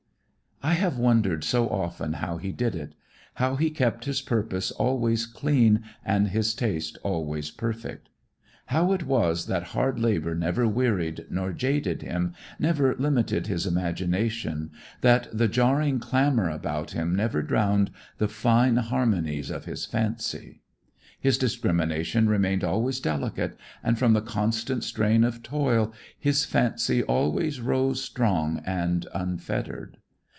I 0.63 0.73
have 0.73 0.99
wondered 0.99 1.43
so 1.43 1.67
often 1.69 2.13
how 2.13 2.37
he 2.37 2.51
did 2.51 2.75
it. 2.75 2.93
How 3.35 3.55
he 3.55 3.71
kept 3.71 4.05
his 4.05 4.21
purpose 4.21 4.69
always 4.69 5.25
clean 5.25 5.81
and 6.05 6.27
his 6.27 6.53
taste 6.53 6.99
always 7.01 7.49
perfect. 7.49 8.09
How 8.67 8.93
it 8.93 9.07
was 9.07 9.47
that 9.47 9.63
hard 9.73 9.99
labor 9.99 10.35
never 10.35 10.67
wearied 10.67 11.25
nor 11.31 11.51
jaded 11.51 12.03
him, 12.03 12.35
never 12.59 12.93
limited 12.95 13.47
his 13.47 13.65
imagination, 13.65 14.69
that 15.01 15.29
the 15.35 15.47
jarring 15.47 15.97
clamor 15.99 16.47
about 16.51 16.91
him 16.91 17.15
never 17.15 17.41
drowned 17.41 17.89
the 18.19 18.27
fine 18.27 18.75
harmonies 18.77 19.49
of 19.49 19.65
his 19.65 19.87
fancy. 19.87 20.61
His 21.19 21.39
discrimination 21.39 22.29
remained 22.29 22.63
always 22.63 22.99
delicate, 22.99 23.57
and 23.83 23.97
from 23.97 24.13
the 24.13 24.21
constant 24.21 24.83
strain 24.83 25.23
of 25.23 25.41
toil 25.41 25.91
his 26.19 26.45
fancy 26.45 27.01
always 27.01 27.59
rose 27.59 27.99
strong 28.03 28.61
and 28.63 29.07
unfettered. 29.11 29.97